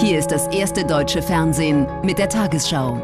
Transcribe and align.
Hier 0.00 0.16
ist 0.16 0.30
das 0.30 0.46
erste 0.46 0.84
deutsche 0.84 1.22
Fernsehen 1.22 1.84
mit 2.04 2.18
der 2.18 2.28
Tagesschau. 2.28 3.02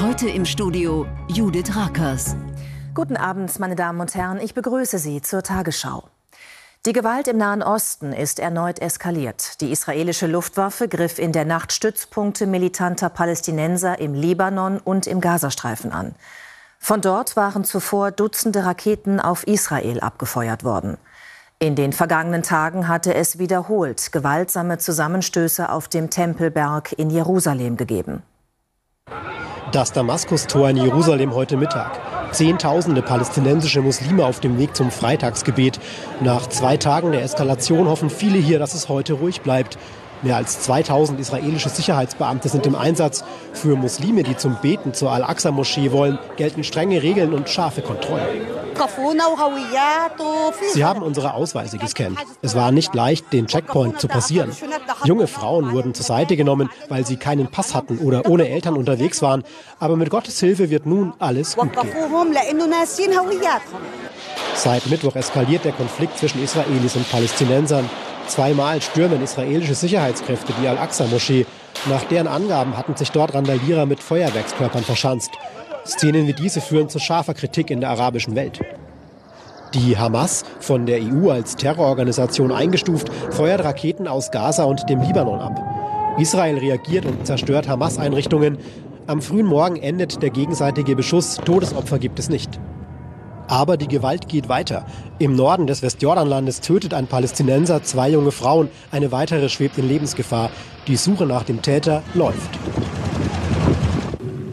Heute 0.00 0.28
im 0.28 0.44
Studio 0.44 1.04
Judith 1.26 1.74
Rakers. 1.74 2.36
Guten 2.94 3.16
Abend, 3.16 3.58
meine 3.58 3.74
Damen 3.74 4.00
und 4.00 4.14
Herren. 4.14 4.38
Ich 4.38 4.54
begrüße 4.54 4.98
Sie 4.98 5.20
zur 5.20 5.42
Tagesschau. 5.42 6.04
Die 6.86 6.92
Gewalt 6.92 7.26
im 7.26 7.36
Nahen 7.36 7.64
Osten 7.64 8.12
ist 8.12 8.38
erneut 8.38 8.78
eskaliert. 8.78 9.60
Die 9.60 9.72
israelische 9.72 10.28
Luftwaffe 10.28 10.86
griff 10.86 11.18
in 11.18 11.32
der 11.32 11.44
Nacht 11.44 11.72
Stützpunkte 11.72 12.46
militanter 12.46 13.08
Palästinenser 13.08 13.98
im 13.98 14.14
Libanon 14.14 14.78
und 14.78 15.08
im 15.08 15.20
Gazastreifen 15.20 15.90
an. 15.90 16.14
Von 16.84 17.00
dort 17.00 17.34
waren 17.34 17.64
zuvor 17.64 18.10
Dutzende 18.10 18.66
Raketen 18.66 19.18
auf 19.18 19.46
Israel 19.46 20.00
abgefeuert 20.00 20.64
worden. 20.64 20.98
In 21.58 21.76
den 21.76 21.94
vergangenen 21.94 22.42
Tagen 22.42 22.88
hatte 22.88 23.14
es 23.14 23.38
wiederholt 23.38 24.12
gewaltsame 24.12 24.76
Zusammenstöße 24.76 25.70
auf 25.70 25.88
dem 25.88 26.10
Tempelberg 26.10 26.92
in 26.92 27.08
Jerusalem 27.08 27.78
gegeben. 27.78 28.22
Das 29.72 29.92
Damaskustor 29.92 30.68
in 30.68 30.76
Jerusalem 30.76 31.34
heute 31.34 31.56
Mittag. 31.56 31.98
Zehntausende 32.32 33.00
palästinensische 33.00 33.80
Muslime 33.80 34.26
auf 34.26 34.40
dem 34.40 34.58
Weg 34.58 34.76
zum 34.76 34.90
Freitagsgebet. 34.90 35.80
Nach 36.20 36.46
zwei 36.50 36.76
Tagen 36.76 37.12
der 37.12 37.22
Eskalation 37.22 37.88
hoffen 37.88 38.10
viele 38.10 38.36
hier, 38.36 38.58
dass 38.58 38.74
es 38.74 38.90
heute 38.90 39.14
ruhig 39.14 39.40
bleibt. 39.40 39.78
Mehr 40.24 40.36
als 40.36 40.60
2000 40.60 41.20
israelische 41.20 41.68
Sicherheitsbeamte 41.68 42.48
sind 42.48 42.64
im 42.64 42.74
Einsatz. 42.74 43.24
Für 43.52 43.76
Muslime, 43.76 44.22
die 44.22 44.38
zum 44.38 44.56
Beten 44.56 44.94
zur 44.94 45.12
Al-Aqsa-Moschee 45.12 45.92
wollen, 45.92 46.18
gelten 46.36 46.64
strenge 46.64 47.02
Regeln 47.02 47.34
und 47.34 47.50
scharfe 47.50 47.82
Kontrollen. 47.82 48.46
Sie 50.72 50.84
haben 50.84 51.02
unsere 51.02 51.34
Ausweise 51.34 51.76
gescannt. 51.76 52.18
Es 52.40 52.54
war 52.54 52.72
nicht 52.72 52.94
leicht, 52.94 53.34
den 53.34 53.46
Checkpoint 53.46 54.00
zu 54.00 54.08
passieren. 54.08 54.50
Junge 55.04 55.26
Frauen 55.26 55.72
wurden 55.72 55.92
zur 55.92 56.06
Seite 56.06 56.36
genommen, 56.36 56.70
weil 56.88 57.04
sie 57.04 57.16
keinen 57.16 57.48
Pass 57.48 57.74
hatten 57.74 57.98
oder 57.98 58.26
ohne 58.26 58.48
Eltern 58.48 58.76
unterwegs 58.76 59.20
waren. 59.20 59.44
Aber 59.78 59.96
mit 59.96 60.08
Gottes 60.08 60.40
Hilfe 60.40 60.70
wird 60.70 60.86
nun 60.86 61.12
alles 61.18 61.54
gut 61.54 61.70
gehen. 61.74 61.92
Seit 64.54 64.86
Mittwoch 64.86 65.16
eskaliert 65.16 65.66
der 65.66 65.72
Konflikt 65.72 66.18
zwischen 66.18 66.42
Israelis 66.42 66.96
und 66.96 67.10
Palästinensern. 67.10 67.90
Zweimal 68.26 68.80
stürmen 68.80 69.22
israelische 69.22 69.74
Sicherheitskräfte 69.74 70.52
die 70.60 70.66
Al-Aqsa-Moschee. 70.66 71.46
Nach 71.88 72.04
deren 72.04 72.26
Angaben 72.26 72.76
hatten 72.76 72.96
sich 72.96 73.10
dort 73.10 73.34
Randalierer 73.34 73.86
mit 73.86 74.00
Feuerwerkskörpern 74.00 74.82
verschanzt. 74.82 75.32
Szenen 75.86 76.26
wie 76.26 76.32
diese 76.32 76.60
führen 76.60 76.88
zu 76.88 76.98
scharfer 76.98 77.34
Kritik 77.34 77.70
in 77.70 77.80
der 77.80 77.90
arabischen 77.90 78.34
Welt. 78.34 78.60
Die 79.74 79.98
Hamas, 79.98 80.44
von 80.60 80.86
der 80.86 81.00
EU 81.02 81.30
als 81.30 81.56
Terrororganisation 81.56 82.52
eingestuft, 82.52 83.10
feuert 83.30 83.64
Raketen 83.64 84.06
aus 84.06 84.30
Gaza 84.30 84.64
und 84.64 84.88
dem 84.88 85.02
Libanon 85.02 85.40
ab. 85.40 85.60
Israel 86.16 86.58
reagiert 86.58 87.04
und 87.04 87.26
zerstört 87.26 87.68
Hamas-Einrichtungen. 87.68 88.58
Am 89.06 89.20
frühen 89.20 89.46
Morgen 89.46 89.76
endet 89.76 90.22
der 90.22 90.30
gegenseitige 90.30 90.96
Beschuss. 90.96 91.36
Todesopfer 91.44 91.98
gibt 91.98 92.18
es 92.18 92.30
nicht. 92.30 92.58
Aber 93.46 93.76
die 93.76 93.88
Gewalt 93.88 94.28
geht 94.28 94.48
weiter. 94.48 94.86
Im 95.18 95.36
Norden 95.36 95.66
des 95.66 95.82
Westjordanlandes 95.82 96.60
tötet 96.60 96.94
ein 96.94 97.06
Palästinenser 97.06 97.82
zwei 97.82 98.10
junge 98.10 98.32
Frauen. 98.32 98.68
Eine 98.90 99.12
weitere 99.12 99.48
schwebt 99.48 99.78
in 99.78 99.88
Lebensgefahr. 99.88 100.50
Die 100.86 100.96
Suche 100.96 101.26
nach 101.26 101.44
dem 101.44 101.62
Täter 101.62 102.02
läuft. 102.14 102.58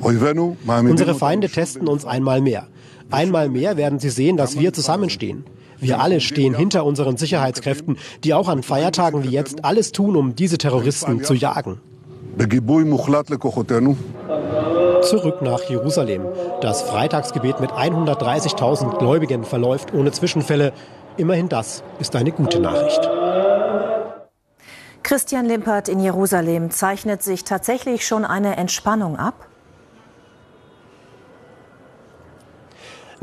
Unsere 0.02 1.16
Feinde 1.16 1.50
testen 1.50 1.88
uns 1.88 2.06
einmal 2.06 2.42
mehr. 2.42 2.68
Einmal 3.12 3.50
mehr 3.50 3.78
werden 3.78 4.00
sie 4.00 4.10
sehen, 4.10 4.38
dass 4.38 4.58
wir 4.58 4.74
zusammenstehen. 4.74 5.46
Wir 5.80 6.00
alle 6.00 6.22
stehen 6.22 6.56
hinter 6.56 6.86
unseren 6.86 7.18
Sicherheitskräften, 7.18 7.98
die 8.24 8.34
auch 8.34 8.48
an 8.48 8.62
Feiertagen 8.62 9.24
wie 9.24 9.30
jetzt 9.30 9.66
alles 9.66 9.92
tun, 9.92 10.16
um 10.16 10.36
diese 10.36 10.58
Terroristen 10.58 11.24
zu 11.24 11.34
jagen. 11.34 11.80
Zurück 15.02 15.42
nach 15.42 15.64
Jerusalem. 15.64 16.26
Das 16.62 16.84
Freitagsgebet 16.84 17.60
mit 17.60 17.72
130.000 17.72 19.00
Gläubigen 19.00 19.44
verläuft 19.44 19.94
ohne 19.94 20.12
Zwischenfälle. 20.12 20.74
Immerhin 21.18 21.50
das 21.50 21.84
ist 22.00 22.16
eine 22.16 22.32
gute 22.32 22.60
Nachricht. 22.60 23.10
Christian 25.04 25.46
Limpert 25.46 25.90
in 25.90 26.00
Jerusalem 26.00 26.72
zeichnet 26.72 27.24
sich 27.24 27.44
tatsächlich 27.44 28.06
schon 28.06 28.24
eine 28.24 28.58
Entspannung 28.58 29.18
ab? 29.18 29.48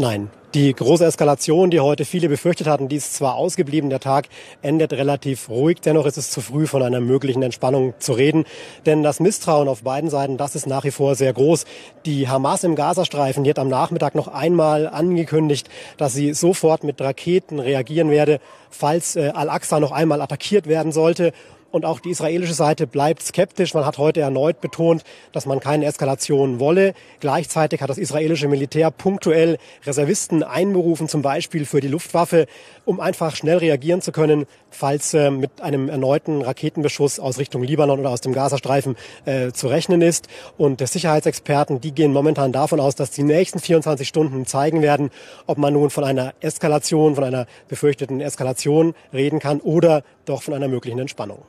Nein, 0.01 0.31
die 0.55 0.73
große 0.73 1.05
Eskalation, 1.05 1.73
die 1.73 1.81
heute 1.81 2.05
viele 2.05 2.29
befürchtet 2.29 2.69
hatten, 2.69 2.89
die 2.89 2.95
ist 2.95 3.15
zwar 3.15 3.35
ausgeblieben. 3.35 3.91
Der 3.91 3.99
Tag 3.99 4.29
endet 4.63 4.93
relativ 4.93 5.49
ruhig. 5.49 5.81
Dennoch 5.81 6.07
ist 6.07 6.17
es 6.17 6.31
zu 6.31 6.41
früh, 6.41 6.69
von 6.69 6.85
einer 6.85 7.01
möglichen 7.01 7.43
Entspannung 7.43 7.95
zu 7.99 8.13
reden. 8.13 8.45
Denn 8.87 9.03
das 9.03 9.19
Misstrauen 9.19 9.67
auf 9.67 9.83
beiden 9.83 10.09
Seiten, 10.09 10.37
das 10.37 10.55
ist 10.55 10.69
nach 10.69 10.85
wie 10.85 10.93
vor 10.93 11.17
sehr 11.17 11.33
groß. 11.33 11.65
Die 12.07 12.29
Hamas 12.29 12.63
im 12.63 12.77
Gazastreifen, 12.77 13.43
die 13.43 13.51
hat 13.51 13.59
am 13.59 13.67
Nachmittag 13.67 14.15
noch 14.15 14.29
einmal 14.29 14.87
angekündigt, 14.87 15.69
dass 15.97 16.13
sie 16.13 16.33
sofort 16.33 16.85
mit 16.85 17.01
Raketen 17.01 17.59
reagieren 17.59 18.09
werde, 18.09 18.39
falls 18.71 19.17
äh, 19.17 19.33
Al-Aqsa 19.35 19.81
noch 19.81 19.91
einmal 19.91 20.23
attackiert 20.23 20.69
werden 20.69 20.93
sollte. 20.93 21.33
Und 21.71 21.85
auch 21.85 22.01
die 22.01 22.11
israelische 22.11 22.55
Seite 22.55 22.87
bleibt 22.87 23.23
skeptisch. 23.23 23.75
Man 23.75 23.85
hat 23.85 23.99
heute 23.99 24.21
erneut 24.21 24.63
betont, 24.63 25.05
dass 25.33 25.45
man 25.45 25.61
keine 25.61 25.85
Eskalation 25.85 26.61
wolle. 26.61 26.95
Gleichzeitig 27.21 27.83
hat 27.83 27.91
das 27.91 27.99
israelische 27.99 28.49
Militär 28.49 28.91
punktuell 28.91 29.59
Reservisten 29.85 30.43
einberufen, 30.43 31.09
zum 31.09 31.21
Beispiel 31.21 31.67
für 31.67 31.81
die 31.81 31.89
Luftwaffe, 31.89 32.47
um 32.87 33.01
einfach 33.01 33.37
schnell 33.37 33.59
reagieren 33.59 34.01
zu 34.01 34.13
können, 34.13 34.47
falls 34.71 35.13
äh, 35.13 35.31
mit 35.31 35.61
einem 35.61 35.91
erneuten 35.91 36.41
Raketenbeschuss 36.41 37.21
aus 37.21 37.39
Richtung 37.39 37.63
Libanon 37.63 38.01
oder 38.01 38.11
aus 38.11 38.23
dem 38.23 38.33
Gazastreifen 38.33 38.97
äh, 39.27 39.53
zu 39.53 39.69
rechnen 39.69 40.01
ist. 40.01 40.29
Und 40.57 40.81
der 40.81 40.87
Sicherheitsexperten, 40.87 41.83
die 41.83 41.93
gehen 41.93 42.15
momentan 42.15 42.51
davon 42.51 42.81
aus, 42.81 42.95
dass 42.95 43.11
die 43.11 43.25
nächsten 43.25 43.59
24 43.59 44.09
Stunden 44.09 44.47
zeigen 44.47 44.81
werden, 44.81 45.11
ob 45.47 45.59
man 45.59 45.75
nun 45.75 45.91
von 45.91 46.05
einer 46.05 46.33
Eskalation, 46.41 47.15
von 47.15 47.25
einer 47.25 47.47
befürchteten 47.69 48.23
Eskalation 48.23 48.95
reden 49.13 49.39
kann 49.39 49.61
oder 49.61 50.03
doch 50.25 50.43
von 50.43 50.55
einer 50.55 50.69
möglichen 50.69 50.99
Entspannung. 50.99 51.43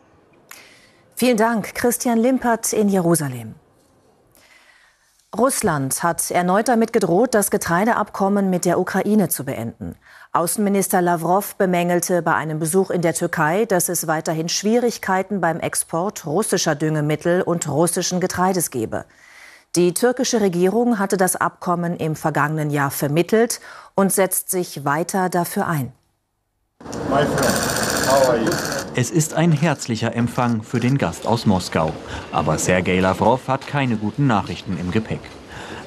Vielen 1.19 1.35
Dank, 1.35 1.75
Christian 1.75 2.18
Limpert 2.18 2.72
in 2.72 2.88
Jerusalem. 2.88 3.56
Russland 5.38 6.02
hat 6.02 6.31
erneut 6.31 6.69
damit 6.69 6.94
gedroht, 6.94 7.34
das 7.34 7.52
Getreideabkommen 7.52 8.50
mit 8.50 8.63
der 8.63 8.80
Ukraine 8.80 9.28
zu 9.28 9.44
beenden. 9.44 9.97
Außenminister 10.31 11.02
Lavrov 11.02 11.56
bemängelte 11.56 12.22
bei 12.22 12.35
einem 12.35 12.59
Besuch 12.59 12.90
in 12.90 13.02
der 13.02 13.13
Türkei, 13.13 13.66
dass 13.66 13.90
es 13.90 14.08
weiterhin 14.08 14.47
Schwierigkeiten 14.47 15.41
beim 15.41 15.59
Export 15.59 16.25
russischer 16.25 16.75
Düngemittel 16.75 17.41
und 17.41 17.68
russischen 17.68 18.22
Getreides 18.22 18.72
gebe. 18.72 19.03
Die 19.75 19.94
türkische 19.94 20.40
Regierung 20.40 21.00
hatte 21.00 21.18
das 21.18 21.35
Abkommen 21.35 21.97
im 21.97 22.16
vergangenen 22.16 22.69
Jahr 22.69 22.91
vermittelt 22.91 23.59
und 23.94 24.13
setzt 24.13 24.52
sich 24.52 24.85
weiter 24.85 25.28
dafür 25.28 25.68
ein. 25.68 25.91
My 27.09 27.25
friend, 27.25 28.08
how 28.08 28.29
are 28.29 28.38
you? 28.38 28.78
Es 28.96 29.12
ist 29.12 29.36
ein 29.36 29.52
herzlicher 29.52 30.16
Empfang 30.16 30.64
für 30.64 30.80
den 30.80 30.98
Gast 30.98 31.28
aus 31.28 31.46
Moskau. 31.46 31.94
Aber 32.32 32.58
Sergei 32.58 33.00
Lavrov 33.00 33.48
hat 33.48 33.68
keine 33.68 33.98
guten 33.98 34.26
Nachrichten 34.26 34.78
im 34.80 34.92
Gepäck. 34.92 35.22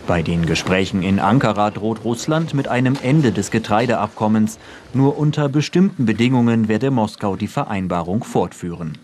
Bei 0.07 0.23
den 0.23 0.47
Gesprächen 0.47 1.03
in 1.03 1.19
Ankara 1.19 1.71
droht 1.71 2.05
Russland 2.05 2.55
mit 2.55 2.69
einem 2.69 2.97
Ende 3.03 3.33
des 3.33 3.51
Getreideabkommens. 3.51 4.59
Nur 4.95 5.19
unter 5.19 5.49
bestimmten 5.49 6.07
Bedingungen 6.07 6.69
werde 6.69 6.91
Moskau 6.91 7.35
die 7.37 7.49
Vereinbarung 7.49 8.25
fortführen. 8.25 8.99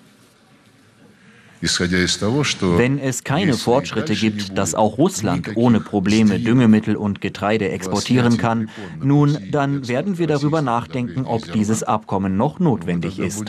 Wenn 1.61 2.99
es 2.99 3.25
keine 3.25 3.55
Fortschritte 3.55 4.15
gibt, 4.15 4.57
dass 4.57 4.75
auch 4.75 4.99
Russland 4.99 5.51
ohne 5.57 5.81
Probleme 5.81 6.39
Düngemittel 6.39 6.97
und 6.97 7.21
Getreide 7.21 7.69
exportieren 7.71 8.39
kann, 8.39 8.71
nun, 9.03 9.39
dann 9.51 9.89
werden 9.89 10.19
wir 10.19 10.27
darüber 10.27 10.63
nachdenken, 10.63 11.25
ob 11.25 11.53
dieses 11.53 11.83
Abkommen 11.83 12.37
noch 12.37 12.61
notwendig 12.61 13.19
ist. 13.19 13.45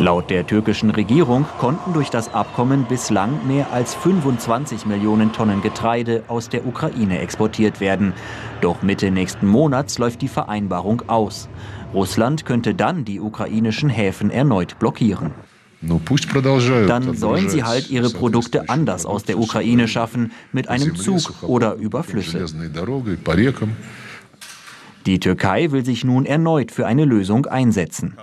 Laut 0.00 0.28
der 0.28 0.46
türkischen 0.46 0.90
Regierung 0.90 1.46
konnten 1.58 1.92
durch 1.92 2.10
das 2.10 2.34
Abkommen 2.34 2.84
bislang 2.84 3.46
mehr 3.46 3.72
als 3.72 3.94
25 3.94 4.86
Millionen 4.86 5.32
Tonnen 5.32 5.62
Getreide 5.62 6.24
aus 6.26 6.48
der 6.48 6.66
Ukraine 6.66 7.20
exportiert 7.20 7.80
werden. 7.80 8.12
Doch 8.60 8.82
Mitte 8.82 9.10
nächsten 9.10 9.46
Monats 9.46 9.98
läuft 9.98 10.20
die 10.22 10.28
Vereinbarung 10.28 11.02
aus. 11.06 11.48
Russland 11.94 12.44
könnte 12.44 12.74
dann 12.74 13.04
die 13.04 13.20
ukrainischen 13.20 13.88
Häfen 13.88 14.30
erneut 14.30 14.78
blockieren. 14.78 15.30
Dann 15.80 17.14
sollen 17.14 17.48
sie 17.48 17.62
halt 17.62 17.90
ihre 17.90 18.10
Produkte 18.10 18.68
anders 18.68 19.06
aus 19.06 19.24
der 19.24 19.38
Ukraine 19.38 19.86
schaffen, 19.86 20.32
mit 20.52 20.68
einem 20.68 20.96
Zug 20.96 21.42
oder 21.42 21.74
über 21.74 22.02
Flüsse. 22.02 22.44
Die 25.06 25.20
Türkei 25.20 25.70
will 25.70 25.84
sich 25.84 26.02
nun 26.04 26.24
erneut 26.24 26.72
für 26.72 26.86
eine 26.86 27.04
Lösung 27.04 27.46
einsetzen. 27.46 28.16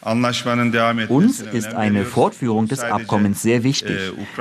Uns 0.00 1.40
ist 1.40 1.74
eine 1.74 2.04
Fortführung 2.04 2.68
des 2.68 2.80
Abkommens 2.80 3.42
sehr 3.42 3.64
wichtig. 3.64 3.96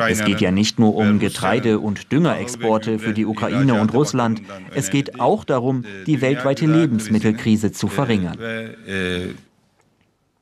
Es 0.08 0.24
geht 0.24 0.40
ja 0.40 0.52
nicht 0.52 0.78
nur 0.78 0.96
um 0.96 1.20
Getreide- 1.20 1.80
und 1.80 2.12
Düngerexporte 2.12 3.00
für 3.00 3.14
die 3.14 3.26
Ukraine 3.26 3.80
und 3.80 3.94
Russland. 3.94 4.42
Es 4.74 4.92
geht 4.92 5.20
auch 5.20 5.44
darum, 5.44 5.84
die 6.06 6.22
weltweite 6.22 6.66
Lebensmittelkrise 6.68 7.72
zu 7.72 7.88
verringern. 7.88 8.38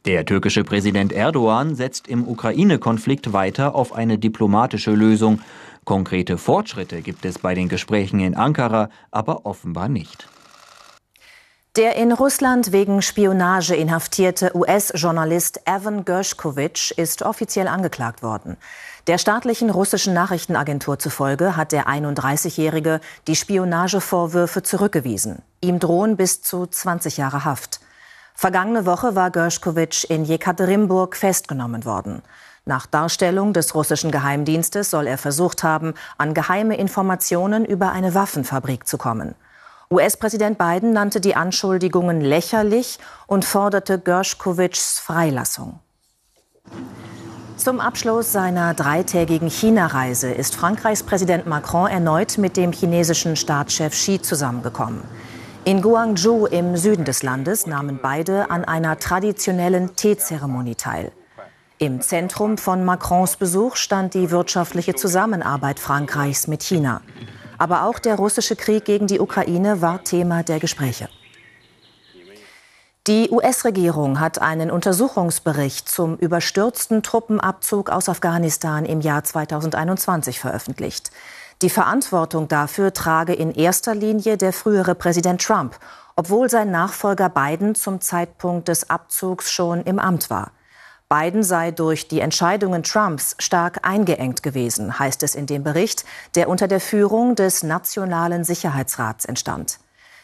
Der 0.05 0.25
türkische 0.25 0.63
Präsident 0.63 1.11
Erdogan 1.13 1.75
setzt 1.75 2.07
im 2.07 2.27
Ukraine-Konflikt 2.27 3.33
weiter 3.33 3.73
auf 3.73 3.93
eine 3.93 4.19
diplomatische 4.19 4.91
Lösung. 4.91 5.39
Konkrete 5.83 6.37
Fortschritte 6.37 7.01
gibt 7.01 7.25
es 7.25 7.39
bei 7.39 7.55
den 7.55 7.69
Gesprächen 7.69 8.19
in 8.19 8.35
Ankara 8.35 8.89
aber 9.09 9.45
offenbar 9.47 9.89
nicht. 9.89 10.27
Der 11.75 11.97
in 11.97 12.13
Russland 12.13 12.71
wegen 12.71 13.01
Spionage 13.01 13.75
inhaftierte 13.75 14.55
US-Journalist 14.55 15.59
Evan 15.65 16.05
Gershkovich 16.05 16.93
ist 16.97 17.21
offiziell 17.21 17.67
angeklagt 17.67 18.23
worden. 18.23 18.55
Der 19.07 19.17
staatlichen 19.17 19.69
russischen 19.69 20.13
Nachrichtenagentur 20.13 20.99
zufolge 20.99 21.57
hat 21.57 21.73
der 21.73 21.87
31-Jährige 21.87 23.01
die 23.27 23.35
Spionagevorwürfe 23.35 24.63
zurückgewiesen. 24.63 25.41
Ihm 25.59 25.79
drohen 25.79 26.15
bis 26.15 26.41
zu 26.41 26.65
20 26.65 27.17
Jahre 27.17 27.43
Haft. 27.43 27.81
Vergangene 28.35 28.85
Woche 28.85 29.15
war 29.15 29.29
Gershkovich 29.29 30.09
in 30.09 30.23
Jekaterinburg 30.23 31.17
festgenommen 31.17 31.83
worden. 31.83 32.21
Nach 32.63 32.85
Darstellung 32.85 33.51
des 33.51 33.75
russischen 33.75 34.11
Geheimdienstes 34.11 34.91
soll 34.91 35.07
er 35.07 35.17
versucht 35.17 35.61
haben, 35.63 35.93
an 36.17 36.33
geheime 36.33 36.77
Informationen 36.77 37.65
über 37.65 37.91
eine 37.91 38.15
Waffenfabrik 38.15 38.87
zu 38.87 38.97
kommen. 38.97 39.35
US-Präsident 39.91 40.57
Biden 40.57 40.93
nannte 40.93 41.21
die 41.21 41.35
Anschuldigungen 41.35 42.19
lächerlich 42.19 42.97
und 43.27 43.45
forderte 43.45 43.99
Gershkovichs 43.99 44.99
Freilassung. 44.99 45.79
Zum 47.57 47.79
Abschluss 47.79 48.31
seiner 48.31 48.73
dreitägigen 48.73 49.49
China-Reise 49.49 50.31
ist 50.31 50.55
Frankreichs 50.55 51.03
Präsident 51.03 51.45
Macron 51.45 51.87
erneut 51.87 52.37
mit 52.37 52.57
dem 52.57 52.71
chinesischen 52.71 53.35
Staatschef 53.35 53.93
Xi 53.93 54.21
zusammengekommen. 54.21 55.03
In 55.63 55.81
Guangzhou 55.81 56.47
im 56.47 56.77
Süden 56.77 57.05
des 57.05 57.23
Landes 57.23 57.65
nahmen 57.65 57.99
beide 58.01 58.49
an 58.51 58.65
einer 58.65 58.99
traditionellen 58.99 59.95
Teezeremonie 59.95 60.75
teil. 60.75 61.11
Im 61.77 62.01
Zentrum 62.01 62.57
von 62.57 62.85
Macrons 62.85 63.35
Besuch 63.37 63.75
stand 63.75 64.13
die 64.13 64.31
wirtschaftliche 64.31 64.95
Zusammenarbeit 64.95 65.79
Frankreichs 65.79 66.47
mit 66.47 66.63
China. 66.63 67.01
Aber 67.57 67.83
auch 67.83 67.99
der 67.99 68.15
russische 68.15 68.55
Krieg 68.55 68.85
gegen 68.85 69.07
die 69.07 69.19
Ukraine 69.19 69.81
war 69.81 70.03
Thema 70.03 70.43
der 70.43 70.59
Gespräche. 70.59 71.09
Die 73.07 73.29
US-Regierung 73.29 74.19
hat 74.19 74.41
einen 74.41 74.71
Untersuchungsbericht 74.71 75.87
zum 75.87 76.15
überstürzten 76.17 77.03
Truppenabzug 77.03 77.91
aus 77.91 78.09
Afghanistan 78.09 78.83
im 78.83 78.99
Jahr 78.99 79.23
2021 79.23 80.39
veröffentlicht. 80.39 81.11
Die 81.61 81.69
Verantwortung 81.69 82.47
dafür 82.47 82.93
trage 82.93 83.33
in 83.33 83.51
erster 83.51 83.93
Linie 83.93 84.37
der 84.37 84.51
frühere 84.53 84.95
Präsident 84.95 85.41
Trump, 85.43 85.77
obwohl 86.15 86.49
sein 86.49 86.71
Nachfolger 86.71 87.29
Biden 87.29 87.75
zum 87.75 88.01
Zeitpunkt 88.01 88.69
des 88.69 88.89
Abzugs 88.89 89.51
schon 89.51 89.83
im 89.83 89.99
Amt 89.99 90.31
war. 90.31 90.51
Biden 91.07 91.43
sei 91.43 91.69
durch 91.69 92.07
die 92.07 92.19
Entscheidungen 92.19 92.81
Trumps 92.81 93.35
stark 93.37 93.79
eingeengt 93.83 94.41
gewesen, 94.41 94.97
heißt 94.97 95.21
es 95.21 95.35
in 95.35 95.45
dem 95.45 95.63
Bericht, 95.63 96.03
der 96.33 96.49
unter 96.49 96.67
der 96.67 96.79
Führung 96.79 97.35
des 97.35 97.61
Nationalen 97.61 98.43
Sicherheitsrats 98.43 99.25
entstand. 99.25 99.77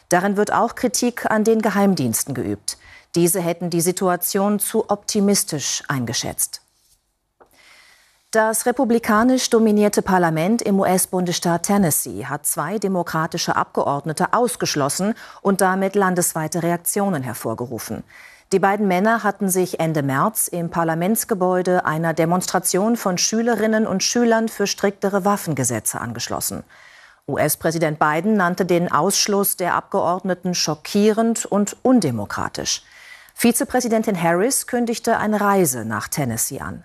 Darin 0.10 0.38
wird 0.38 0.52
auch 0.52 0.74
Kritik 0.74 1.30
an 1.30 1.44
den 1.44 1.62
Geheimdiensten 1.62 2.34
geübt. 2.34 2.78
Diese 3.14 3.42
hätten 3.42 3.70
die 3.70 3.82
Situation 3.82 4.60
zu 4.60 4.90
optimistisch 4.90 5.84
eingeschätzt. 5.88 6.62
Das 8.32 8.66
republikanisch 8.66 9.50
dominierte 9.50 10.02
Parlament 10.02 10.62
im 10.62 10.80
US-Bundesstaat 10.80 11.64
Tennessee 11.64 12.26
hat 12.26 12.46
zwei 12.46 12.80
demokratische 12.80 13.56
Abgeordnete 13.56 14.34
ausgeschlossen 14.34 15.14
und 15.42 15.62
damit 15.62 15.96
landesweite 15.96 16.64
Reaktionen 16.64 17.24
hervorgerufen. 17.24 18.04
Die 18.54 18.60
beiden 18.60 18.86
Männer 18.86 19.24
hatten 19.24 19.50
sich 19.50 19.80
Ende 19.80 20.04
März 20.04 20.50
im 20.50 20.70
Parlamentsgebäude 20.70 21.86
einer 21.86 22.14
Demonstration 22.14 22.98
von 22.98 23.18
Schülerinnen 23.18 23.88
und 23.88 24.04
Schülern 24.04 24.50
für 24.50 24.68
striktere 24.68 25.24
Waffengesetze 25.24 26.02
angeschlossen. 26.02 26.64
US-Präsident 27.30 27.98
Biden 27.98 28.34
nannte 28.34 28.66
den 28.66 28.92
Ausschluss 28.92 29.56
der 29.56 29.76
Abgeordneten 29.76 30.54
schockierend 30.54 31.46
und 31.46 31.78
undemokratisch. 31.82 32.84
Vizepräsidentin 33.36 34.22
Harris 34.22 34.68
kündigte 34.68 35.18
eine 35.18 35.40
Reise 35.40 35.86
nach 35.86 36.10
Tennessee 36.10 36.60
an. 36.60 36.84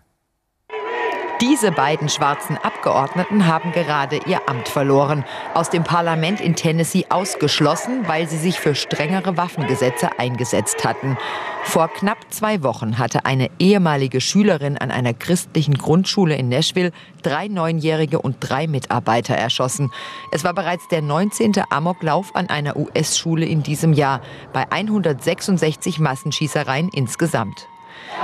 Diese 1.43 1.71
beiden 1.71 2.09
schwarzen 2.09 2.57
Abgeordneten 2.57 3.47
haben 3.47 3.73
gerade 3.73 4.19
ihr 4.25 4.49
Amt 4.49 4.69
verloren, 4.69 5.23
aus 5.53 5.69
dem 5.69 5.85
Parlament 5.85 6.41
in 6.41 6.57
Tennessee 6.57 7.05
ausgeschlossen, 7.11 8.09
weil 8.09 8.27
sie 8.27 8.39
sich 8.39 8.59
für 8.59 8.75
strengere 8.75 9.37
Waffengesetze 9.37 10.19
eingesetzt 10.19 10.83
hatten. 10.87 11.19
Vor 11.63 11.89
knapp 11.89 12.17
zwei 12.31 12.63
Wochen 12.63 12.97
hatte 12.97 13.27
eine 13.27 13.51
ehemalige 13.59 14.23
Schülerin 14.23 14.79
an 14.79 14.91
einer 14.91 15.13
christlichen 15.13 15.75
Grundschule 15.75 16.37
in 16.37 16.49
Nashville 16.49 16.91
drei 17.21 17.49
Neunjährige 17.49 18.19
und 18.19 18.37
drei 18.41 18.67
Mitarbeiter 18.67 19.35
erschossen. 19.35 19.93
Es 20.33 20.43
war 20.43 20.55
bereits 20.55 20.89
der 20.89 21.03
19. 21.03 21.53
Amoklauf 21.69 22.35
an 22.35 22.49
einer 22.49 22.77
US-Schule 22.79 23.45
in 23.45 23.63
diesem 23.63 23.93
Jahr 23.93 24.23
bei 24.55 24.73
166 24.73 25.99
Massenschießereien 25.99 26.89
insgesamt. 26.95 27.69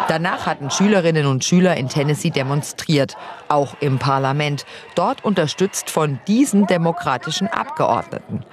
Danach 0.09 0.47
hatten 0.47 0.71
Schülerinnen 0.71 1.27
und 1.27 1.45
Schüler 1.45 1.77
in 1.77 1.89
Tennessee 1.89 2.31
demonstriert, 2.31 3.17
auch 3.49 3.75
im 3.81 3.99
Parlament, 3.99 4.65
dort 4.95 5.25
unterstützt 5.25 5.91
von 5.91 6.19
diesen 6.27 6.67
demokratischen 6.67 7.49
Abgeordneten. 7.49 8.45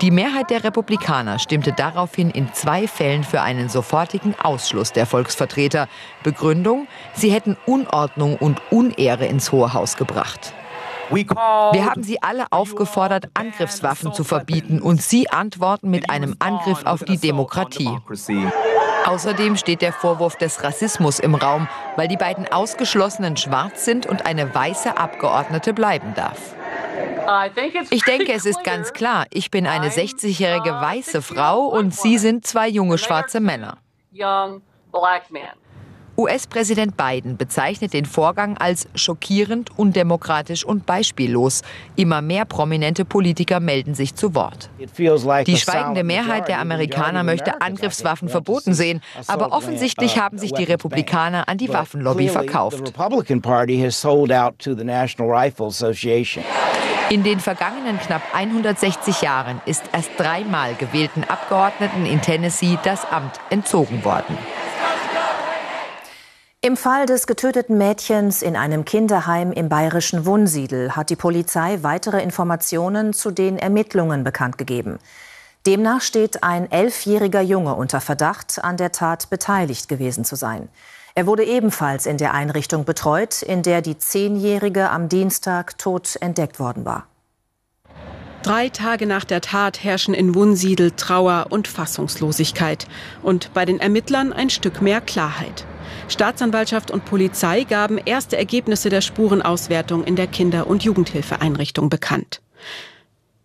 Die 0.00 0.10
Mehrheit 0.10 0.50
der 0.50 0.64
Republikaner 0.64 1.38
stimmte 1.38 1.72
daraufhin 1.72 2.30
in 2.30 2.52
zwei 2.52 2.86
Fällen 2.86 3.24
für 3.24 3.42
einen 3.42 3.68
sofortigen 3.68 4.34
Ausschluss 4.42 4.92
der 4.92 5.06
Volksvertreter. 5.06 5.88
Begründung, 6.22 6.86
sie 7.14 7.30
hätten 7.30 7.56
Unordnung 7.66 8.36
und 8.36 8.60
Unehre 8.70 9.26
ins 9.26 9.52
Hohe 9.52 9.72
Haus 9.72 9.96
gebracht. 9.96 10.54
Wir 11.10 11.84
haben 11.84 12.02
Sie 12.02 12.22
alle 12.22 12.46
aufgefordert, 12.50 13.28
Angriffswaffen 13.34 14.12
zu 14.14 14.24
verbieten, 14.24 14.80
und 14.80 15.02
Sie 15.02 15.28
antworten 15.28 15.90
mit 15.90 16.10
einem 16.10 16.34
Angriff 16.38 16.84
auf 16.86 17.04
die 17.04 17.18
Demokratie. 17.18 17.90
Außerdem 19.04 19.56
steht 19.56 19.82
der 19.82 19.92
Vorwurf 19.92 20.36
des 20.36 20.62
Rassismus 20.62 21.18
im 21.18 21.34
Raum, 21.34 21.68
weil 21.96 22.08
die 22.08 22.16
beiden 22.16 22.50
Ausgeschlossenen 22.50 23.36
schwarz 23.36 23.84
sind 23.84 24.06
und 24.06 24.26
eine 24.26 24.54
weiße 24.54 24.96
Abgeordnete 24.96 25.74
bleiben 25.74 26.14
darf. 26.14 26.38
Ich 27.90 28.02
denke, 28.04 28.32
es 28.32 28.44
ist 28.46 28.62
ganz 28.64 28.92
klar, 28.92 29.26
ich 29.30 29.50
bin 29.50 29.66
eine 29.66 29.88
60-jährige 29.88 30.70
weiße 30.72 31.22
Frau 31.22 31.66
und 31.66 31.94
Sie 31.94 32.18
sind 32.18 32.46
zwei 32.46 32.68
junge 32.68 32.98
schwarze 32.98 33.40
Männer. 33.40 33.78
US-Präsident 36.16 36.96
Biden 36.96 37.36
bezeichnet 37.36 37.92
den 37.92 38.04
Vorgang 38.04 38.56
als 38.56 38.86
schockierend, 38.94 39.76
undemokratisch 39.76 40.64
und 40.64 40.86
beispiellos. 40.86 41.62
Immer 41.96 42.22
mehr 42.22 42.44
prominente 42.44 43.04
Politiker 43.04 43.58
melden 43.58 43.94
sich 43.94 44.14
zu 44.14 44.34
Wort. 44.34 44.70
Die 45.46 45.56
schweigende 45.56 46.04
Mehrheit 46.04 46.48
der 46.48 46.60
Amerikaner 46.60 47.24
möchte 47.24 47.60
Angriffswaffen 47.60 48.28
verboten 48.28 48.74
sehen, 48.74 49.00
aber 49.26 49.52
offensichtlich 49.52 50.18
haben 50.18 50.38
sich 50.38 50.52
die 50.52 50.64
Republikaner 50.64 51.48
an 51.48 51.58
die 51.58 51.72
Waffenlobby 51.72 52.28
verkauft. 52.28 52.92
In 57.10 57.22
den 57.22 57.38
vergangenen 57.38 57.98
knapp 57.98 58.22
160 58.32 59.20
Jahren 59.20 59.60
ist 59.66 59.84
erst 59.92 60.10
dreimal 60.16 60.74
gewählten 60.74 61.24
Abgeordneten 61.24 62.06
in 62.06 62.22
Tennessee 62.22 62.78
das 62.82 63.04
Amt 63.04 63.38
entzogen 63.50 64.04
worden. 64.04 64.38
Im 66.64 66.78
Fall 66.78 67.04
des 67.04 67.26
getöteten 67.26 67.76
Mädchens 67.76 68.40
in 68.40 68.56
einem 68.56 68.86
Kinderheim 68.86 69.52
im 69.52 69.68
bayerischen 69.68 70.24
Wunsiedel 70.24 70.96
hat 70.96 71.10
die 71.10 71.14
Polizei 71.14 71.80
weitere 71.82 72.22
Informationen 72.22 73.12
zu 73.12 73.30
den 73.30 73.58
Ermittlungen 73.58 74.24
bekannt 74.24 74.56
gegeben. 74.56 74.98
Demnach 75.66 76.00
steht 76.00 76.42
ein 76.42 76.72
elfjähriger 76.72 77.42
Junge 77.42 77.74
unter 77.74 78.00
Verdacht, 78.00 78.64
an 78.64 78.78
der 78.78 78.92
Tat 78.92 79.28
beteiligt 79.28 79.90
gewesen 79.90 80.24
zu 80.24 80.36
sein. 80.36 80.70
Er 81.14 81.26
wurde 81.26 81.44
ebenfalls 81.44 82.06
in 82.06 82.16
der 82.16 82.32
Einrichtung 82.32 82.86
betreut, 82.86 83.42
in 83.42 83.62
der 83.62 83.82
die 83.82 83.98
Zehnjährige 83.98 84.88
am 84.88 85.10
Dienstag 85.10 85.76
tot 85.76 86.16
entdeckt 86.22 86.58
worden 86.58 86.86
war. 86.86 87.06
Drei 88.44 88.68
Tage 88.68 89.06
nach 89.06 89.24
der 89.24 89.40
Tat 89.40 89.82
herrschen 89.82 90.12
in 90.12 90.34
Wunsiedel 90.34 90.90
Trauer 90.90 91.46
und 91.48 91.66
Fassungslosigkeit 91.66 92.86
und 93.22 93.54
bei 93.54 93.64
den 93.64 93.80
Ermittlern 93.80 94.34
ein 94.34 94.50
Stück 94.50 94.82
mehr 94.82 95.00
Klarheit. 95.00 95.64
Staatsanwaltschaft 96.08 96.90
und 96.90 97.06
Polizei 97.06 97.64
gaben 97.64 97.96
erste 97.96 98.36
Ergebnisse 98.36 98.90
der 98.90 99.00
Spurenauswertung 99.00 100.04
in 100.04 100.14
der 100.14 100.26
Kinder- 100.26 100.66
und 100.66 100.84
Jugendhilfeeinrichtung 100.84 101.88
bekannt. 101.88 102.42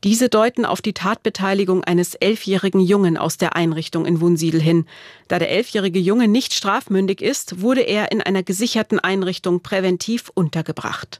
Diese 0.03 0.27
deuten 0.27 0.65
auf 0.65 0.81
die 0.81 0.93
Tatbeteiligung 0.93 1.81
eines 1.85 2.15
elfjährigen 2.15 2.81
Jungen 2.81 3.15
aus 3.15 3.37
der 3.37 3.55
Einrichtung 3.55 4.05
in 4.05 4.19
Wunsiedel 4.19 4.61
hin. 4.61 4.85
Da 5.29 5.39
der 5.39 5.49
elfjährige 5.49 5.99
Junge 5.99 6.27
nicht 6.27 6.53
strafmündig 6.53 7.21
ist, 7.21 7.61
wurde 7.61 7.83
er 7.83 8.11
in 8.11 8.21
einer 8.21 8.43
gesicherten 8.43 8.99
Einrichtung 8.99 9.61
präventiv 9.61 10.29
untergebracht. 10.33 11.19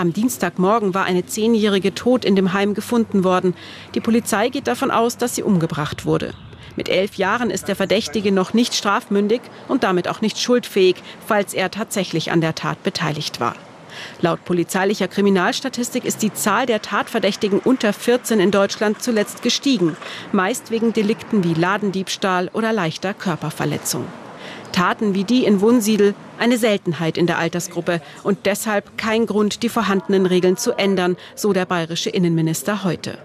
Am 0.00 0.14
Dienstagmorgen 0.14 0.94
war 0.94 1.04
eine 1.04 1.26
Zehnjährige 1.26 1.94
tot 1.94 2.24
in 2.24 2.34
dem 2.34 2.54
Heim 2.54 2.72
gefunden 2.72 3.22
worden. 3.22 3.52
Die 3.94 4.00
Polizei 4.00 4.48
geht 4.48 4.66
davon 4.66 4.90
aus, 4.90 5.18
dass 5.18 5.34
sie 5.34 5.42
umgebracht 5.42 6.06
wurde. 6.06 6.32
Mit 6.74 6.88
elf 6.88 7.16
Jahren 7.16 7.50
ist 7.50 7.68
der 7.68 7.76
Verdächtige 7.76 8.32
noch 8.32 8.54
nicht 8.54 8.74
strafmündig 8.74 9.42
und 9.68 9.82
damit 9.82 10.08
auch 10.08 10.22
nicht 10.22 10.38
schuldfähig, 10.38 10.96
falls 11.26 11.52
er 11.52 11.70
tatsächlich 11.70 12.32
an 12.32 12.40
der 12.40 12.54
Tat 12.54 12.82
beteiligt 12.82 13.40
war. 13.40 13.54
Laut 14.22 14.42
polizeilicher 14.46 15.06
Kriminalstatistik 15.06 16.06
ist 16.06 16.22
die 16.22 16.32
Zahl 16.32 16.64
der 16.64 16.80
Tatverdächtigen 16.80 17.58
unter 17.58 17.92
14 17.92 18.40
in 18.40 18.50
Deutschland 18.50 19.02
zuletzt 19.02 19.42
gestiegen, 19.42 19.98
meist 20.32 20.70
wegen 20.70 20.94
Delikten 20.94 21.44
wie 21.44 21.52
Ladendiebstahl 21.52 22.48
oder 22.54 22.72
leichter 22.72 23.12
Körperverletzung. 23.12 24.06
Taten 24.72 25.14
wie 25.14 25.24
die 25.24 25.44
in 25.44 25.60
Wunsiedel 25.60 26.14
eine 26.38 26.58
Seltenheit 26.58 27.18
in 27.18 27.26
der 27.26 27.38
Altersgruppe 27.38 28.00
und 28.22 28.46
deshalb 28.46 28.96
kein 28.96 29.26
Grund, 29.26 29.62
die 29.62 29.68
vorhandenen 29.68 30.26
Regeln 30.26 30.56
zu 30.56 30.72
ändern, 30.72 31.16
so 31.34 31.52
der 31.52 31.66
bayerische 31.66 32.10
Innenminister 32.10 32.84
heute. 32.84 33.18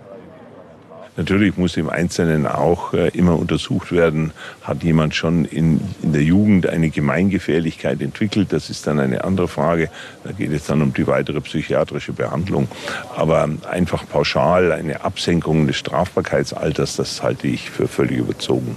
Natürlich 1.18 1.56
muss 1.56 1.78
im 1.78 1.90
Einzelnen 1.90 2.46
auch 2.46 2.94
äh, 2.94 3.08
immer 3.10 3.40
untersucht 3.40 3.94
werden, 3.94 4.32
hat 4.62 4.84
jemand 4.84 5.16
schon 5.16 5.46
in, 5.46 5.80
in 6.04 6.12
der 6.12 6.24
Jugend 6.24 6.68
eine 6.68 6.90
Gemeingefährlichkeit 6.90 8.02
entwickelt. 8.02 8.52
Das 8.52 8.70
ist 8.70 8.86
dann 8.86 9.00
eine 9.00 9.24
andere 9.24 9.48
Frage. 9.48 9.90
Da 10.26 10.34
geht 10.34 10.52
es 10.52 10.66
dann 10.66 10.82
um 10.82 10.94
die 10.94 11.08
weitere 11.08 11.40
psychiatrische 11.40 12.12
Behandlung. 12.12 12.68
Aber 13.16 13.48
einfach 13.70 14.08
pauschal 14.08 14.74
eine 14.74 15.06
Absenkung 15.06 15.68
des 15.68 15.78
Strafbarkeitsalters, 15.78 16.98
das 16.98 17.24
halte 17.24 17.48
ich 17.48 17.70
für 17.70 17.88
völlig 17.88 18.18
überzogen. 18.18 18.76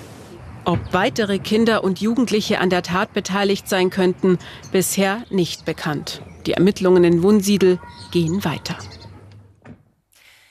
Ob 0.69 0.93
weitere 0.93 1.39
Kinder 1.39 1.83
und 1.83 1.99
Jugendliche 1.99 2.61
an 2.61 2.69
der 2.69 2.83
Tat 2.83 3.15
beteiligt 3.15 3.71
sein 3.71 3.89
könnten, 3.89 4.37
bisher 4.71 5.23
nicht 5.31 5.65
bekannt. 5.65 6.21
Die 6.45 6.53
Ermittlungen 6.53 7.05
in 7.05 7.23
Wunsiedel 7.23 7.79
gehen 8.11 8.45
weiter. 8.45 8.77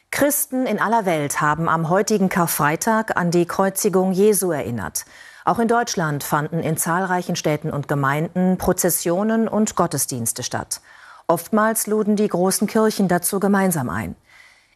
Christen 0.09 0.65
in 0.65 0.79
aller 0.79 1.05
Welt 1.05 1.39
haben 1.39 1.69
am 1.69 1.91
heutigen 1.91 2.29
Karfreitag 2.29 3.15
an 3.15 3.29
die 3.29 3.45
Kreuzigung 3.45 4.11
Jesu 4.11 4.49
erinnert. 4.49 5.05
Auch 5.45 5.59
in 5.59 5.67
Deutschland 5.67 6.23
fanden 6.23 6.61
in 6.61 6.77
zahlreichen 6.77 7.35
Städten 7.35 7.69
und 7.69 7.87
Gemeinden 7.87 8.57
Prozessionen 8.57 9.47
und 9.47 9.75
Gottesdienste 9.75 10.41
statt. 10.41 10.81
Oftmals 11.27 11.85
luden 11.85 12.15
die 12.15 12.27
großen 12.27 12.65
Kirchen 12.65 13.07
dazu 13.07 13.39
gemeinsam 13.39 13.91
ein. 13.91 14.15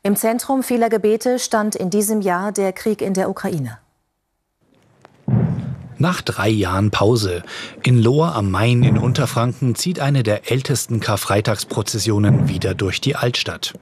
Im 0.04 0.16
Zentrum 0.16 0.62
vieler 0.62 0.90
Gebete 0.90 1.40
stand 1.40 1.76
in 1.76 1.90
diesem 1.90 2.22
Jahr 2.22 2.52
der 2.52 2.74
Krieg 2.74 3.02
in 3.02 3.16
der 3.16 3.28
Ukraine. 3.28 3.80
Nach 6.02 6.24
drei 6.24 6.50
Jahren 6.50 6.90
Pause 6.90 7.44
in 7.84 8.02
Lohr 8.02 8.34
am 8.34 8.50
Main 8.50 8.82
in 8.82 8.98
Unterfranken 8.98 9.76
zieht 9.76 10.00
eine 10.00 10.24
der 10.24 10.50
ältesten 10.50 11.00
Karfreitagsprozessionen 11.00 12.50
wieder 12.50 12.74
durch 12.74 13.02
die 13.02 13.16
Altstadt. 13.16 13.76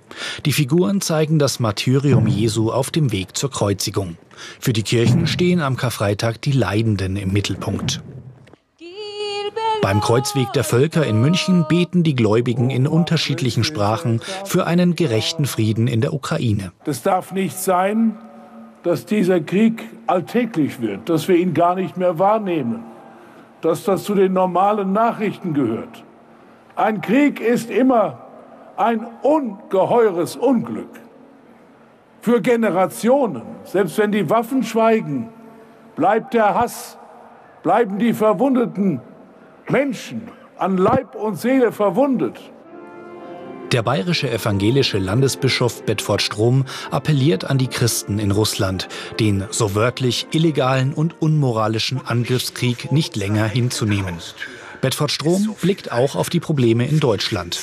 Die 0.43 0.51
Figuren 0.51 0.99
zeigen 0.99 1.39
das 1.39 1.61
Martyrium 1.61 2.27
Jesu 2.27 2.73
auf 2.73 2.91
dem 2.91 3.13
Weg 3.13 3.37
zur 3.37 3.51
Kreuzigung. 3.51 4.17
Für 4.59 4.73
die 4.73 4.83
Kirchen 4.83 5.27
stehen 5.27 5.61
am 5.61 5.77
Karfreitag 5.77 6.41
die 6.41 6.51
Leidenden 6.51 7.15
im 7.15 7.31
Mittelpunkt. 7.31 8.01
Beim 9.81 10.01
Kreuzweg 10.01 10.51
der 10.51 10.65
Völker 10.65 11.05
in 11.05 11.21
München 11.21 11.67
beten 11.69 12.03
die 12.03 12.15
Gläubigen 12.17 12.69
in 12.69 12.85
unterschiedlichen 12.85 13.63
Sprachen 13.63 14.19
für 14.43 14.67
einen 14.67 14.97
gerechten 14.97 15.45
Frieden 15.45 15.87
in 15.87 16.01
der 16.01 16.13
Ukraine. 16.13 16.73
Das 16.83 17.01
darf 17.01 17.31
nicht 17.31 17.57
sein, 17.57 18.17
dass 18.83 19.05
dieser 19.05 19.39
Krieg 19.39 19.89
alltäglich 20.07 20.81
wird, 20.81 21.09
dass 21.09 21.27
wir 21.27 21.35
ihn 21.35 21.53
gar 21.53 21.75
nicht 21.75 21.97
mehr 21.97 22.17
wahrnehmen, 22.17 22.83
dass 23.61 23.83
das 23.83 24.03
zu 24.03 24.15
den 24.15 24.33
normalen 24.33 24.93
Nachrichten 24.93 25.53
gehört. 25.53 26.03
Ein 26.75 27.01
Krieg 27.01 27.41
ist 27.41 27.69
immer 27.69 28.19
ein 28.77 29.05
ungeheures 29.21 30.37
Unglück 30.37 30.89
für 32.21 32.41
Generationen. 32.41 33.41
Selbst 33.65 33.97
wenn 33.97 34.11
die 34.11 34.29
Waffen 34.29 34.63
schweigen, 34.63 35.29
bleibt 35.95 36.33
der 36.33 36.55
Hass, 36.55 36.97
bleiben 37.63 37.99
die 37.99 38.13
verwundeten 38.13 39.01
Menschen 39.67 40.29
an 40.57 40.77
Leib 40.77 41.15
und 41.15 41.35
Seele 41.35 41.71
verwundet. 41.71 42.39
Der 43.71 43.83
bayerische 43.83 44.31
evangelische 44.31 44.97
Landesbischof 44.97 45.83
Bedford 45.83 46.23
Strom 46.23 46.65
appelliert 46.89 47.45
an 47.45 47.59
die 47.59 47.67
Christen 47.67 48.17
in 48.17 48.31
Russland, 48.31 48.87
den 49.19 49.45
so 49.51 49.75
wörtlich 49.75 50.25
illegalen 50.31 50.91
und 50.91 51.21
unmoralischen 51.21 52.01
Angriffskrieg 52.03 52.91
nicht 52.91 53.15
länger 53.15 53.47
hinzunehmen. 53.47 54.17
Bedford 54.81 55.11
Strom 55.11 55.55
blickt 55.61 55.91
auch 55.91 56.15
auf 56.15 56.31
die 56.31 56.39
Probleme 56.39 56.87
in 56.87 56.99
Deutschland. 56.99 57.59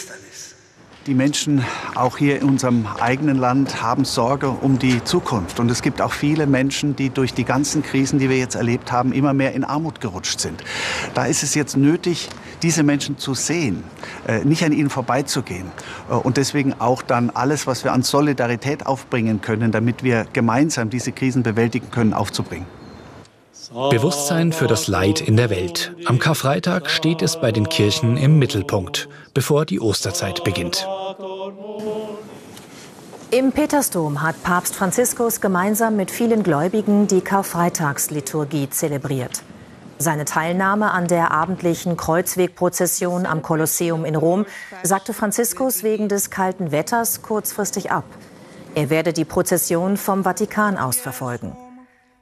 Die 1.07 1.15
Menschen, 1.15 1.65
auch 1.95 2.19
hier 2.19 2.41
in 2.41 2.49
unserem 2.49 2.85
eigenen 2.99 3.37
Land, 3.37 3.81
haben 3.81 4.05
Sorge 4.05 4.49
um 4.49 4.81
die 4.81 5.05
Zukunft. 5.05 5.61
Und 5.61 5.71
es 5.71 5.81
gibt 5.81 6.03
auch 6.03 6.13
viele 6.13 6.49
Menschen, 6.49 6.97
die 6.97 7.11
durch 7.11 7.33
die 7.33 7.45
ganzen 7.45 7.85
Krisen, 7.85 8.19
die 8.19 8.29
wir 8.29 8.39
jetzt 8.39 8.57
erlebt 8.57 8.91
haben, 8.91 9.13
immer 9.13 9.33
mehr 9.33 9.55
in 9.55 9.63
Armut 9.63 10.01
gerutscht 10.01 10.41
sind. 10.41 10.65
Da 11.15 11.27
ist 11.27 11.45
es 11.45 11.55
jetzt 11.55 11.77
nötig, 11.77 12.29
diese 12.63 12.83
Menschen 12.83 13.19
zu 13.19 13.35
sehen, 13.35 13.85
äh, 14.27 14.45
nicht 14.45 14.65
an 14.65 14.73
ihnen 14.73 14.91
vorbeizugehen. 14.91 15.71
Äh, 16.11 16.15
und 16.15 16.39
deswegen 16.39 16.75
auch 16.81 17.03
dann 17.03 17.31
alles, 17.31 17.69
was 17.69 17.85
wir 17.85 17.93
an 17.93 18.03
Solidarität 18.03 18.85
aufbringen 18.85 19.41
können, 19.41 19.71
damit 19.71 20.03
wir 20.03 20.27
gemeinsam 20.33 20.91
diese 20.91 21.13
Krisen 21.13 21.45
bewältigen 21.45 21.93
können, 21.93 22.15
aufzubringen. 22.15 22.67
Bewusstsein 23.73 24.53
für 24.53 24.67
das 24.67 24.87
Leid 24.87 25.21
in 25.21 25.37
der 25.37 25.51
Welt. 25.51 25.95
Am 26.05 26.19
Karfreitag 26.19 26.89
steht 26.91 27.23
es 27.23 27.41
bei 27.41 27.53
den 27.53 27.69
Kirchen 27.69 28.17
im 28.17 28.39
Mittelpunkt, 28.39 29.09
bevor 29.35 29.65
die 29.65 29.81
Osterzeit 29.81 30.45
beginnt. 30.45 30.87
Im 33.31 33.53
Petersdom 33.53 34.23
hat 34.23 34.41
Papst 34.43 34.77
Franziskus 34.77 35.41
gemeinsam 35.41 35.97
mit 35.97 36.11
vielen 36.11 36.43
Gläubigen 36.43 37.09
die 37.09 37.21
Karfreitagsliturgie 37.21 38.71
zelebriert. 38.71 39.43
Seine 39.99 40.27
Teilnahme 40.27 40.91
an 40.91 41.09
der 41.09 41.33
abendlichen 41.33 41.97
Kreuzwegprozession 41.97 43.27
am 43.27 43.43
Kolosseum 43.43 44.05
in 44.05 44.15
Rom 44.15 44.47
sagte 44.83 45.13
Franziskus 45.13 45.83
wegen 45.83 46.09
des 46.09 46.31
kalten 46.31 46.71
Wetters 46.71 47.23
kurzfristig 47.23 47.91
ab. 47.91 48.05
Er 48.75 48.91
werde 48.91 49.13
die 49.13 49.25
Prozession 49.25 49.97
vom 49.97 50.23
Vatikan 50.23 50.77
aus 50.77 50.99
verfolgen. 50.99 51.57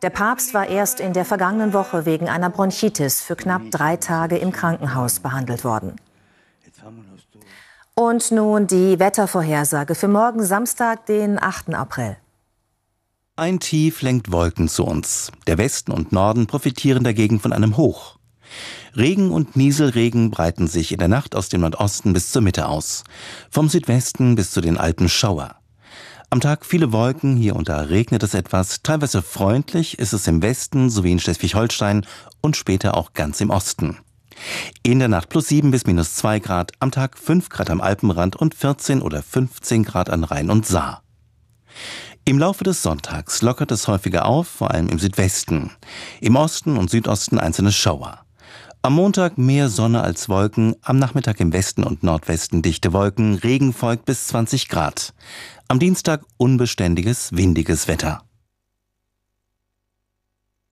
Der 0.05 0.11
Papst 0.11 0.53
war 0.53 0.69
erst 0.69 1.01
in 1.01 1.15
der 1.15 1.25
vergangenen 1.25 1.73
Woche 1.73 2.05
wegen 2.05 2.29
einer 2.29 2.51
Bronchitis 2.51 3.23
für 3.23 3.37
knapp 3.37 3.63
drei 3.71 3.97
Tage 3.97 4.37
im 4.37 4.53
Krankenhaus 4.53 5.19
behandelt 5.19 5.65
worden. 5.65 5.97
Und 7.95 8.31
nun 8.31 8.67
die 8.67 8.99
Wettervorhersage 8.99 9.95
für 9.95 10.09
morgen 10.09 10.45
Samstag, 10.45 11.07
den 11.07 11.43
8. 11.43 11.73
April. 11.73 12.19
Ein 13.37 13.61
Tief 13.61 14.03
lenkt 14.03 14.31
Wolken 14.31 14.69
zu 14.69 14.85
uns. 14.85 15.33
Der 15.47 15.57
Westen 15.57 15.91
und 15.91 16.13
Norden 16.13 16.47
profitieren 16.47 17.03
dagegen 17.03 17.41
von 17.41 17.55
einem 17.55 17.79
Hoch. 17.79 18.19
Regen 18.95 19.31
und 19.31 19.57
Nieselregen 19.57 20.31
breiten 20.31 20.69
sich 20.69 20.93
in 20.93 20.99
der 20.99 21.09
Nacht 21.09 21.35
aus 21.35 21.49
dem 21.49 21.63
Nordosten 21.63 22.13
bis 22.13 22.31
zur 22.31 22.43
Mitte 22.43 22.69
aus. 22.69 23.05
Vom 23.49 23.71
Südwesten 23.71 24.35
bis 24.35 24.51
zu 24.51 24.61
den 24.61 24.77
Alpen 24.77 25.09
Schauer. 25.09 25.57
Am 26.35 26.41
Tag 26.41 26.67
viele 26.67 26.91
Wolken, 26.91 27.37
hier 27.37 27.55
und 27.55 27.69
da 27.69 27.83
regnet 27.83 28.25
es 28.25 28.35
etwas, 28.35 28.83
teilweise 28.83 29.23
freundlich 29.23 30.01
ist 30.01 30.13
es 30.13 30.27
im 30.27 30.43
Westen 30.43 30.91
sowie 30.91 31.13
in 31.13 31.21
Schleswig-Holstein 31.21 32.05
und 32.41 32.57
später 32.57 32.97
auch 32.97 33.13
ganz 33.13 33.41
im 33.41 33.51
Osten. 33.51 33.99
In 34.83 34.99
der 34.99 35.07
Nacht 35.07 35.29
plus 35.29 35.47
7 35.47 35.71
bis 35.71 35.87
minus 35.87 36.17
2 36.17 36.41
Grad, 36.41 36.73
am 36.81 36.91
Tag 36.91 37.21
5 37.21 37.51
Grad 37.51 37.71
am 37.71 37.81
Alpenrand 37.81 38.35
und 38.35 38.57
14 38.57 39.01
oder 39.01 39.23
15 39.23 39.85
Grad 39.85 40.11
an 40.11 40.25
Rhein 40.25 40.51
und 40.51 40.67
Saar. 40.67 41.05
Im 42.25 42.41
Laufe 42.41 42.65
des 42.65 42.83
Sonntags 42.83 43.41
lockert 43.41 43.71
es 43.71 43.87
häufiger 43.87 44.27
auf, 44.27 44.49
vor 44.49 44.73
allem 44.73 44.89
im 44.89 44.99
Südwesten. 44.99 45.71
Im 46.21 46.35
Osten 46.35 46.77
und 46.77 46.91
Südosten 46.91 47.39
einzelne 47.39 47.71
Schauer. 47.71 48.25
Am 48.85 48.97
Montag 48.97 49.39
mehr 49.39 49.71
Sonne 49.71 50.03
als 50.03 50.29
Wolken, 50.29 50.77
am 50.83 50.99
Nachmittag 50.99 51.41
im 51.41 51.55
Westen 51.55 51.85
und 51.85 52.03
Nordwesten 52.03 52.61
dichte 52.61 52.93
Wolken, 52.93 53.37
Regen 53.37 53.73
folgt 53.73 54.05
bis 54.05 54.27
20 54.27 54.69
Grad. 54.69 55.15
Am 55.67 55.79
Dienstag 55.79 56.27
unbeständiges, 56.37 57.31
windiges 57.33 57.89
Wetter. 57.89 58.23